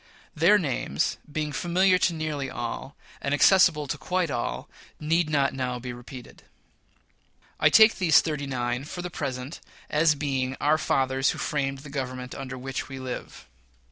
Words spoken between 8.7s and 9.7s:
for the present,